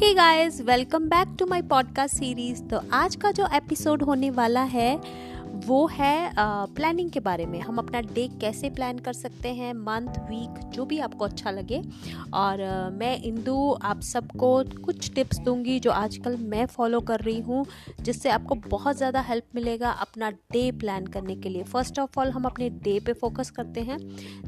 Hey 0.00 0.12
guys 0.14 0.60
welcome 0.60 1.08
back 1.08 1.34
to 1.38 1.46
my 1.46 1.62
podcast 1.62 2.14
series 2.14 2.62
तो 2.62 2.80
आज 2.92 3.16
का 3.16 3.30
जो 3.30 3.46
एपिसोड 3.54 4.02
होने 4.02 4.30
वाला 4.30 4.62
है 4.62 4.92
वो 5.60 5.86
है 5.88 6.32
प्लानिंग 6.36 7.10
के 7.10 7.20
बारे 7.20 7.46
में। 7.46 7.58
हम 7.60 7.78
अपना 7.78 8.00
डे 8.02 8.26
कैसे 8.40 8.68
प्लान 8.70 8.98
कर 8.98 9.12
सकते 9.12 9.48
हैं 9.54 9.72
मंथ 9.76 10.18
वीक 10.28 10.58
जो 10.70 10.84
भी 10.84 10.98
आपको 10.98 11.24
अच्छा 11.24 11.50
लगे। 11.50 11.80
और 12.34 12.58
मैं 12.92 13.16
इंदू, 13.18 13.70
आप 13.72 14.00
सबको 14.02 14.52
कुछ 14.84 15.10
टिप्स 15.14 15.38
दूँगी 15.38 15.78
जो 15.80 15.90
आजकल 15.92 16.36
मैं 16.42 16.64
फॉलो 16.66 17.00
कर 17.00 17.20
रही 17.20 17.40
हूँ, 17.40 17.64
जिससे 18.00 18.30
आपको 18.30 18.54
बहुत 18.68 18.96
ज़्यादा 18.96 19.20
हेल्प 19.20 19.44
मिलेगा 19.54 19.90
अपना 20.00 20.30
डे 20.30 20.70
प्लान 20.72 21.06
करने 21.06 21.36
के 21.36 21.48
लिए। 21.48 21.62
फ़र्स्ट 21.64 21.98
ऑफ़ 21.98 22.18
ऑल 22.20 22.30
हम 22.30 22.44
अपने 22.44 22.68
डे 22.78 22.98
पे 23.06 23.12
फोकस 23.14 23.50
करते 23.50 23.80
हैं। 23.80 23.98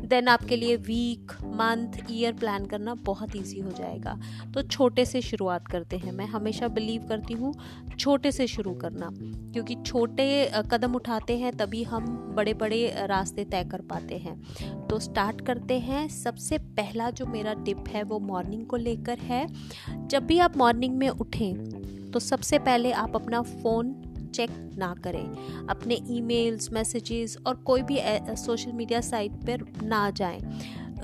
देन 0.02 0.28
आपके 0.28 0.56
लिए 0.56 0.76
वीक 0.78 1.32
मंथ 1.56 1.98
ईयर 2.10 2.32
प्लान 2.34 2.66
करना 2.66 2.94
बहुत 3.02 3.36
ईजी 3.36 3.60
हो 3.60 3.70
जाएगा। 3.70 4.18
तो 4.54 4.62
छोटे 4.62 5.04
से 5.04 5.22
शुरुआत 5.22 5.68
करते 5.68 5.96
हैं। 5.96 6.12
मैं 6.12 6.26
हमेशा 6.28 6.68
बिलीव 6.70 7.06
करती 7.08 7.34
हूँ, 7.34 7.54
छोटे 7.90 8.32
से 8.32 8.46
शुरू 8.48 8.74
करना। 8.76 9.10
क्योंकि 9.52 9.74
छोटे 9.76 10.30
कदम 10.72 10.91
उठाते 10.96 11.38
हैं, 11.38 11.52
तभी 11.52 11.82
हम 11.82 12.06
बड़े 12.36 12.54
बड़े 12.54 12.94
रास्ते 13.06 13.44
तय 13.44 13.64
कर 13.64 13.80
पाते 13.80 14.18
हैं। 14.18 14.86
तो 14.86 14.98
स्टार्ट 14.98 15.40
करते 15.40 15.78
हैं। 15.78 16.08
सबसे 16.08 16.58
पहला 16.58 17.10
जो 17.10 17.26
मेरा 17.26 17.54
टिप 17.54 17.84
है, 17.88 18.02
वो 18.02 18.18
मॉर्निंग 18.18 18.66
को 18.66 18.76
लेकर 18.76 19.18
है। 19.18 19.46
जब 20.08 20.26
भी 20.26 20.38
आप 20.38 20.56
मॉर्निंग 20.56 20.96
में 20.96 21.08
उठें 21.08 22.10
तो 22.10 22.18
सबसे 22.18 22.58
पहले 22.58 22.92
आप 22.92 23.16
अपना 23.16 23.42
फ़ोन 23.42 23.94
चेक 24.34 24.50
ना 24.78 24.94
करें। 24.94 25.66
अपने 25.68 25.98
ईमेल्स 26.10 26.72
मैसेजेस 26.72 27.36
और 27.46 27.54
कोई 27.56 27.82
भी 27.82 27.98
सोशल 28.36 28.72
मीडिया 28.72 29.00
साइट 29.00 29.32
पर 29.32 29.64
ना 29.82 30.10
जाएँ। 30.10 30.40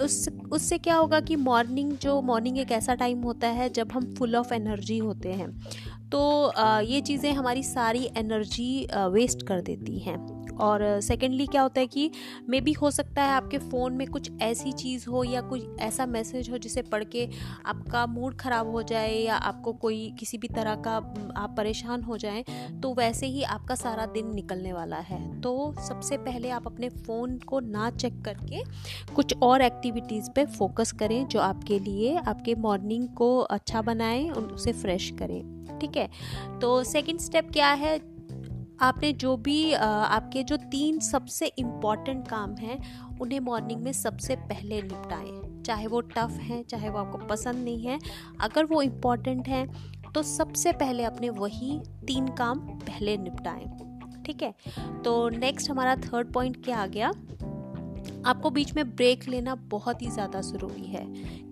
उस, 0.00 0.28
उससे 0.52 0.78
क्या 0.78 0.96
होगा 0.96 1.20
कि 1.20 1.36
मॉर्निंग 1.36 1.92
जो 1.92 2.20
मॉर्निंग 2.22 2.58
एक 2.58 2.72
ऐसा 2.72 2.94
टाइम 2.94 3.22
होता 3.22 3.48
है, 3.48 3.68
जब 3.70 3.92
हम 3.92 4.14
फुल 4.14 4.36
ऑफ़ 4.36 4.54
एनर्जी 4.54 4.98
होते 4.98 5.32
हैं। 5.32 5.48
तो 6.12 6.52
ये 6.82 7.00
चीज़ें 7.00 7.32
हमारी 7.32 7.62
सारी 7.62 8.08
एनर्जी 8.16 8.86
वेस्ट 9.12 9.46
कर 9.46 9.60
देती 9.60 9.98
हैं। 9.98 10.16
और 10.60 11.00
सेकेंडली 11.00 11.46
क्या 11.46 11.62
होता 11.62 11.80
है 11.80 11.86
कि 11.86 12.10
मे 12.48 12.60
भी 12.60 12.72
हो 12.72 12.90
सकता 12.90 13.22
है 13.22 13.32
आपके 13.32 13.58
फ़ोन 13.58 13.92
में 13.92 14.06
कुछ 14.06 14.30
ऐसी 14.42 14.72
चीज़ 14.72 15.08
हो 15.10 15.24
या 15.24 15.40
कुछ 15.40 15.64
ऐसा 15.80 16.06
मैसेज 16.06 16.50
हो 16.50 16.58
जिसे 16.58 16.82
पढ़ 16.82 17.04
के 17.04 17.28
आपका 17.66 18.06
मूड 18.06 18.36
ख़राब 18.36 18.70
हो 18.70 18.82
जाए 18.82 19.14
या 19.14 19.36
आपको 19.36 19.72
कोई 19.72 20.10
किसी 20.18 20.38
भी 20.38 20.48
तरह 20.48 20.74
का 20.76 20.96
आप 21.36 21.54
परेशान 21.56 22.02
हो 22.02 22.16
जाएँ 22.16 22.44
तो 22.82 22.94
वैसे 22.94 23.26
ही 23.26 23.42
आपका 23.42 23.74
सारा 23.74 24.06
दिन 24.06 24.34
निकलने 24.34 24.72
वाला 24.72 24.96
है। 24.96 25.40
तो 25.40 25.74
सबसे 25.88 26.16
पहले 26.16 26.50
आप 26.50 26.66
अपने 26.66 26.88
फ़ोन 26.88 27.38
को 27.38 27.60
ना 27.60 27.90
चेक 27.90 28.20
करके 28.24 28.62
कुछ 29.14 29.34
और 29.42 29.62
एक्टिविटीज़ 29.62 30.30
पे 30.30 30.44
फोकस 30.46 30.92
करें 30.92 31.26
जो 31.26 31.40
आपके 31.40 31.78
लिए, 31.78 32.16
आपके 32.16 32.54
मॉर्निंग 32.54 33.08
को 33.08 33.38
अच्छा 33.40 33.82
बनाएँ 33.82 34.30
उसे 34.30 34.72
फ्रेश 34.72 35.10
करें। 35.18 35.78
ठीक 35.80 35.96
है? 35.96 36.08
तो 36.60 36.82
सेकंड 36.84 37.20
स्टेप 37.20 37.50
क्या 37.52 37.70
है? 37.72 37.98
आपने 38.80 39.12
जो 39.12 39.36
भी 39.36 39.72
आपके 39.72 40.42
जो 40.42 40.56
तीन 40.72 40.98
सबसे 41.00 41.46
इंपॉर्टेंट 41.48 42.26
काम 42.28 42.54
हैं, 42.56 42.78
उन्हें 43.20 43.40
मॉर्निंग 43.40 43.82
में 43.82 43.92
सबसे 43.92 44.36
पहले 44.36 44.80
निपटाएँ। 44.82 45.62
चाहे 45.62 45.86
वो 45.86 46.00
टफ़ 46.00 46.32
हैं, 46.32 46.62
चाहे 46.62 46.88
वो 46.88 46.98
आपको 46.98 47.18
पसंद 47.26 47.64
नहीं 47.64 47.86
है, 47.86 47.98
अगर 48.40 48.64
वो 48.64 48.82
इंपॉर्टेंट 48.82 49.48
हैं 49.48 49.66
तो 50.14 50.22
सबसे 50.22 50.72
पहले 50.72 51.04
अपने 51.04 51.30
वही 51.30 51.78
तीन 52.06 52.28
काम 52.28 52.58
पहले 52.58 53.16
निपटाएँ। 53.16 53.66
ठीक 54.26 54.42
है? 54.42 54.54
तो 55.04 55.28
नेक्स्ट 55.28 55.70
हमारा 55.70 55.94
थर्ड 55.96 56.32
पॉइंट 56.32 56.64
क्या 56.64 56.76
आ 56.76 56.86
गया? 56.86 57.10
आपको 58.28 58.50
बीच 58.50 58.74
में 58.76 58.84
ब्रेक 58.96 59.28
लेना 59.28 59.54
बहुत 59.70 60.02
ही 60.02 60.10
ज़्यादा 60.10 60.40
ज़रूरी 60.40 60.86
है। 60.86 61.06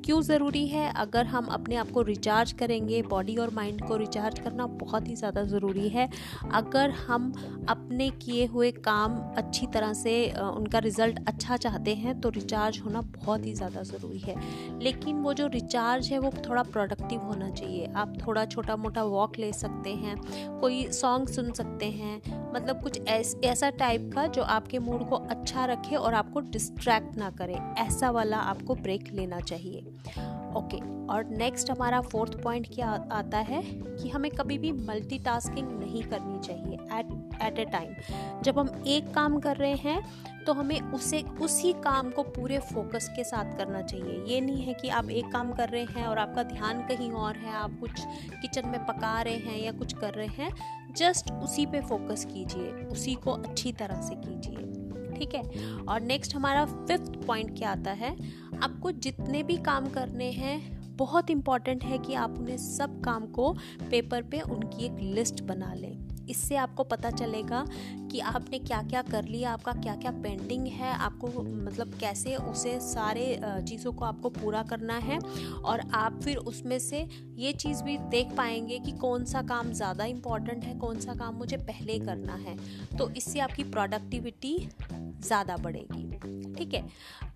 क्यों 0.04 0.20
ज़रूरी 0.22 0.66
है? 0.68 0.92
अगर 0.96 1.26
हम 1.26 1.46
अपने 1.46 1.76
आप 1.76 1.90
को 1.90 2.02
रिचार्ज 2.02 2.52
करेंगे 2.52 3.00
बॉडी 3.02 3.36
और 3.36 3.50
माइंड 3.54 3.80
को 3.86 3.96
रिचार्ज 3.96 4.38
करना 4.38 4.66
बहुत 4.82 5.08
ही 5.08 5.14
ज़्यादा 5.16 5.42
ज़रूरी 5.44 5.88
है। 5.88 6.08
अगर 6.52 6.90
हम 6.98 7.32
अपने 7.68 8.08
किए 8.22 8.44
हुए 8.46 8.70
काम 8.80 9.16
अच्छी 9.36 9.66
तरह 9.66 9.92
से 9.92 10.14
उनका 10.32 10.78
रिज़ल्ट 10.78 11.18
अच्छा 11.28 11.56
चाहते 11.56 11.94
हैं 11.94 12.20
तो 12.20 12.28
रिचार्ज 12.28 12.80
होना 12.84 13.00
बहुत 13.16 13.46
ही 13.46 13.54
ज़्यादा 13.54 13.82
ज़रूरी 13.82 14.18
है। 14.18 14.34
लेकिन 14.80 15.22
वो 15.22 15.34
जो 15.34 15.46
रिचार्ज 15.46 16.08
है 16.08 16.18
वो 16.18 16.32
थोड़ा 16.48 16.62
प्रोडक्टिव 16.62 17.20
होना 17.20 17.50
चाहिए। 17.50 17.86
आप 17.86 18.16
थोड़ा 18.26 18.44
छोटा 18.46 18.76
मोटा 18.76 19.04
वॉक 19.06 19.38
ले 19.38 19.52
सकते 19.52 19.94
हैं 19.94 20.16
कोई 20.60 20.86
सॉन्ग 20.92 21.28
सुन 21.28 21.50
सकते 21.52 21.86
हैं। 21.86 22.20
मतलब 22.54 22.82
कुछ 22.82 23.00
ऐस, 23.00 23.34
टाइप 23.78 24.10
का 24.14 24.26
जो 24.26 24.42
आपके 24.42 24.78
मूड 24.78 25.08
को 25.08 25.16
अच्छा 25.16 25.64
रखे 25.66 25.96
और 25.96 26.14
आपको 26.14 26.40
डिस्ट्रैक्ट 26.68 27.16
ना 27.16 27.30
करे। 27.30 27.58
ऐसा 27.78 28.10
वाला 28.10 28.36
आपको 28.36 28.74
ब्रेक 28.74 29.12
लेना 29.12 29.40
चाहिए। 29.40 29.80
ओके 29.80 30.76
okay, 30.76 31.08
और 31.10 31.24
नेक्स्ट 31.30 31.70
हमारा 31.70 32.00
फोर्थ 32.00 32.40
पॉइंट 32.42 32.66
क्या 32.74 32.88
आता 33.12 33.38
है 33.40 33.62
कि 33.64 34.08
हमें 34.08 34.30
कभी 34.30 34.58
भी 34.58 34.72
मल्टीटास्किंग 34.72 35.68
नहीं 35.80 36.02
करनी 36.02 36.38
चाहिए 36.38 36.78
एट 36.98 37.42
एट 37.42 37.58
ए 37.58 37.64
टाइम 37.64 38.42
जब 38.42 38.58
हम 38.58 38.82
एक 38.86 39.12
काम 39.14 39.38
कर 39.40 39.56
रहे 39.56 39.74
हैं 39.74 40.44
तो 40.46 40.52
हमें 40.52 40.80
उसे 40.94 41.22
उसी 41.42 41.72
काम 41.84 42.10
को 42.10 42.22
पूरे 42.22 42.58
फोकस 42.72 43.08
के 43.16 43.24
साथ 43.24 43.56
करना 43.58 43.82
चाहिए। 43.82 44.22
ये 44.26 44.40
नहीं 44.40 44.62
है 44.62 44.74
कि 44.74 44.88
आप 44.88 45.10
एक 45.10 45.30
काम 45.32 45.52
कर 45.52 45.68
रहे 45.68 45.84
हैं 45.84 46.06
और 46.06 46.18
आपका 46.18 46.42
ध्यान 46.42 46.86
कहीं 46.88 47.10
और 47.12 47.36
है 47.36 47.52
आप 47.54 47.78
कुछ 47.80 48.00
किचन 48.42 48.68
में 48.68 48.84
पका 48.86 49.20
रहे 49.22 49.36
हैं 49.36 49.58
या 49.58 49.72
कुछ 49.72 49.92
कर 49.92 50.14
रहे 50.14 50.42
हैं 50.42 50.94
जस्ट 50.96 51.32
उसी 51.32 51.66
पे 51.66 51.80
फोकस 51.80 52.24
कीजिए 52.24 52.72
उसी 52.86 53.14
को 53.14 53.32
अच्छी 53.32 53.72
तरह 53.72 54.00
से 54.00 54.14
कीजिए। 54.16 54.75
ठीक 55.16 55.34
है? 55.34 55.42
और 55.88 56.00
नेक्स्ट 56.00 56.34
हमारा 56.34 56.64
फिफ्थ 56.64 57.26
पॉइंट 57.26 57.58
क्या 57.58 57.70
आता 57.70 57.90
है? 57.90 58.16
आपको 58.62 58.90
जितने 58.90 59.42
भी 59.42 59.56
काम 59.56 59.86
करने 59.86 60.30
हैं, 60.30 60.76
बहुत 60.96 61.30
इंपॉर्टेंट 61.30 61.84
है 61.84 61.98
कि 61.98 62.14
आप 62.14 62.38
उन्हें 62.38 62.56
सब 62.56 63.00
काम 63.00 63.26
को 63.26 63.52
पेपर 63.90 64.22
पे 64.22 64.40
उनकी 64.40 64.84
एक 64.84 64.96
लिस्ट 65.00 65.42
बना 65.42 65.74
लें। 65.74 66.15
इससे 66.28 66.56
आपको 66.56 66.84
पता 66.84 67.10
चलेगा 67.10 67.64
कि 68.10 68.20
आपने 68.20 68.58
क्या 68.58 68.82
क्या 68.82 69.02
कर 69.02 69.24
लिया, 69.24 69.52
आपका 69.52 69.72
क्या 69.74 69.94
क्या 69.96 70.10
पेंडिंग 70.12 70.66
है, 70.68 70.92
आपको 70.94 71.42
मतलब 71.42 71.94
कैसे 72.00 72.34
उसे 72.36 72.78
सारे 72.82 73.24
चीज़ों 73.68 73.92
को 73.92 74.04
आपको 74.04 74.30
पूरा 74.30 74.62
करना 74.62 74.96
है 74.98 75.18
और 75.64 75.80
आप 75.94 76.20
फिर 76.24 76.36
उसमें 76.36 76.78
से 76.78 77.06
ये 77.36 77.52
चीज़ 77.54 77.82
भी 77.82 77.96
देख 78.10 78.32
पाएँगे 78.36 78.78
कि 78.78 78.92
कौन 78.98 79.24
सा 79.24 79.42
काम 79.44 79.72
ज़्यादा 79.72 80.04
इंपॉर्टेंट 80.06 80.64
है, 80.64 80.78
कौन 80.78 81.00
सा 81.00 81.14
काम 81.14 81.34
मुझे 81.34 81.56
पहले 81.58 81.98
करना 81.98 82.34
है। 82.36 82.56
तो 82.98 83.08
इससे 83.10 83.40
आपकी 83.40 83.64
प्रोडक्टिविटी 83.66 84.56
ज़्यादा 84.92 85.56
बढ़ेगी। 85.56 86.54
ठीक 86.54 86.74
है? 86.74 86.82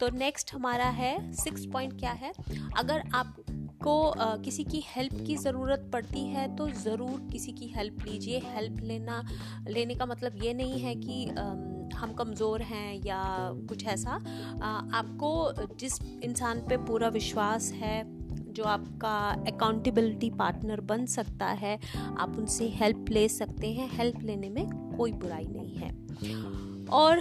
तो 0.01 0.09
नेक्स्ट 0.09 0.55
हमारा 0.55 0.89
है 0.91 1.33
सिक्स 1.35 1.67
पॉइंट 1.73 1.99
क्या 2.01 2.13
है? 2.13 2.33
अगर 2.79 3.03
आपको 3.81 4.43
किसी 4.45 4.65
की 4.65 4.83
हेल्प 4.87 5.13
की 5.27 5.35
ज़रूरत 5.37 5.89
पड़ती 5.93 6.25
है 6.27 6.47
तो 6.57 6.69
ज़रूर 6.79 7.21
किसी 7.33 7.53
की 7.53 7.67
हेल्प 7.67 8.05
लीजिए। 8.07 8.39
हेल्प 8.47 8.81
लेना, 8.83 9.23
लेने 9.69 9.95
का 9.95 10.07
मतलब 10.07 10.33
ये 10.45 10.53
नहीं 10.55 10.81
है 10.81 10.95
कि 10.97 11.25
हम 11.97 12.13
कमज़ोर 12.19 12.63
हैं 12.63 13.01
या 13.07 13.23
कुछ 13.69 13.85
ऐसा। 13.87 14.15
आपको 14.93 15.31
जिस 15.81 15.99
इंसान 16.25 16.61
पे 16.69 16.77
पूरा 16.85 17.09
विश्वास 17.09 17.71
है, 17.73 18.03
जो 18.53 18.65
आपका 18.67 19.17
अकाउंटेबिलिटी 19.49 20.31
पार्टनर 20.39 20.81
बन 20.87 21.07
सकता 21.09 21.47
है, 21.57 21.79
आप 21.97 22.37
उनसे 22.39 22.69
हेल्प 22.75 23.07
ले 23.11 23.29
सकते 23.31 23.73
हैं। 23.73 23.89
हेल्प 23.93 24.23
लेने 24.23 24.51
में 24.51 24.67
कोई 24.97 25.13
बुराई 25.15 25.47
नहीं 25.51 25.77
है। 25.77 25.91
और 26.93 27.21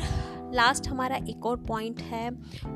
लास्ट 0.53 0.87
हमारा 0.87 1.15
एक 1.29 1.45
और 1.45 1.57
पॉइंट 1.59 2.01
है, 2.01 2.29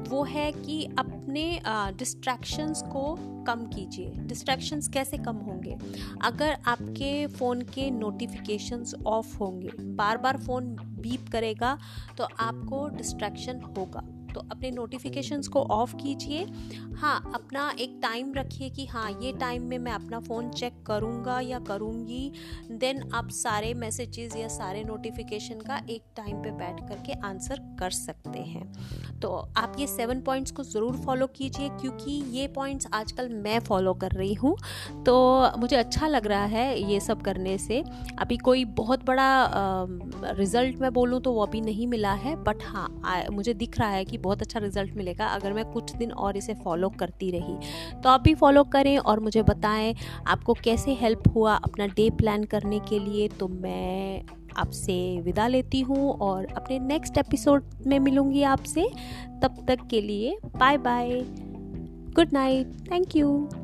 वो 0.10 0.24
है 0.24 0.52
कि 0.52 0.84
अपने 1.00 1.62
डिस्ट्रैक्शंस 1.98 2.82
को 2.88 3.16
कम 3.44 3.66
कीजिए। 3.66 4.10
डिस्ट्रैक्शंस 4.20 4.88
कैसे 4.88 5.18
कम 5.18 5.36
होंगे? 5.38 5.78
अगर 6.24 6.58
आपके 6.68 7.26
फ़ोन 7.30 7.62
के 7.68 7.90
नोटिफिकेशंस 7.92 8.96
ऑफ़ 9.08 9.38
होंगे 9.38 9.72
बार 9.96 10.18
बार 10.18 10.38
फ़ोन 10.38 10.76
बीप 11.00 11.30
करेगा 11.32 11.78
तो 12.18 12.24
आपको 12.24 12.88
डिस्ट्रैक्शन 12.88 13.62
होगा। 13.78 14.04
तो 14.34 14.42
अपने 14.52 14.72
नोटिफिकेशंस 14.72 15.48
को 15.48 15.62
ऑफ़ 15.72 15.96
कीजिए। 15.96 16.46
हाँ 16.96 17.32
अपना 17.36 17.70
एक 17.80 18.00
टाइम 18.04 18.34
रखिए 18.34 18.70
कि 18.70 18.86
हाँ 18.86 19.10
ये 19.22 19.32
टाइम 19.32 19.64
में 19.64 19.78
मैं 19.78 19.92
अपना 19.92 20.20
फ़ोन 20.20 20.50
चेक 20.50 20.84
करूँगा 20.88 21.40
या 21.40 21.60
करूँगी। 21.60 22.32
देन 22.72 23.02
आप 23.14 23.30
सारे 23.32 23.74
मैसेजेस 23.74 24.36
या 24.36 24.48
सारे 24.48 24.84
नोटिफिकेशन 24.84 25.62
का 25.62 25.82
एक 25.90 26.04
टाइम 26.16 26.42
पे 26.44 26.52
बैठ 26.54 26.80
करके 26.90 27.14
आंसर 27.24 27.60
कर 27.80 27.90
सकते 27.92 28.40
हैं। 28.40 28.72
तो 29.20 29.30
आप 29.58 29.76
ये 29.80 29.88
सेवन 29.88 30.22
पॉइंट्स 30.22 30.52
को 30.52 30.64
ज़रूर 30.64 30.96
फॉलो 30.98 31.28
कीजिए 31.28 31.70
क्योंकि 31.72 32.12
ये 32.32 32.48
पॉइंट्स 32.48 32.88
आजकल 32.94 33.30
मैं 33.34 33.60
फॉलो 33.60 33.94
कर 33.94 34.12
रही 34.12 34.34
हूँ। 34.34 34.56
तो 35.06 35.16
मुझे 35.58 35.76
अच्छा 35.76 36.08
लग 36.08 36.28
रहा 36.28 36.46
है 36.46 36.92
ये 36.92 37.00
सब 37.00 37.22
करने 37.22 37.58
से। 37.58 37.84
अभी 38.20 38.38
कोई 38.38 38.66
बहुत 38.74 39.06
बड़ा 39.06 39.48
रिज़ल्ट 40.38 40.82
मैं 40.82 40.92
बोलूँ 40.94 41.20
तो 41.22 41.34
वो 41.34 41.46
अभी 41.46 41.62
नहीं 41.62 41.88
मिला 41.88 42.14
है 42.16 42.36
बट 42.44 42.64
हाँ 42.64 42.88
मुझे 43.32 43.54
दिख 43.54 43.80
रहा 43.80 43.90
है 43.90 44.06
कि 44.06 44.18
बहुत 44.24 44.42
अच्छा 44.42 44.60
रिज़ल्ट 44.60 44.96
मिलेगा, 44.96 45.26
अगर 45.28 45.54
मैं 45.54 45.66
कुछ 45.66 45.96
दिन 45.96 46.12
और 46.12 46.38
इसे 46.38 46.54
फॉलो 46.54 46.90
करती 46.90 47.32
रही। 47.32 47.58
तो 48.02 48.10
आप 48.10 48.22
भी 48.22 48.34
फॉलो 48.36 48.64
करें 48.74 48.98
और 48.98 49.20
मुझे 49.20 49.44
बताएँ, 49.44 49.96
आपको 50.28 50.54
कैसे 50.54 50.94
हेल्प 50.94 51.24
हुआ 51.36 51.56
अपना 51.56 51.88
डे 51.88 52.10
प्लान 52.10 52.44
करने 52.44 52.80
के 52.80 53.00
लिए। 53.00 53.28
तो 53.30 53.48
मैं 53.48 54.24
आपसे 54.58 54.96
विदा 55.22 55.48
लेती 55.48 55.82
हूँ 55.82 56.12
और 56.20 56.46
अपने 56.48 56.80
नेक्स्ट 56.80 57.18
एपिसोड 57.18 57.70
में 57.88 57.98
मिलूँगी 58.00 58.44
आपसे। 58.44 58.88
तब 59.44 59.66
तक 59.68 59.88
के 59.90 60.02
लिए 60.02 60.38
bye 60.56 60.78
bye 60.78 61.22
good 62.16 62.34
night 62.34 62.76
thank 62.92 63.16
you 63.16 63.63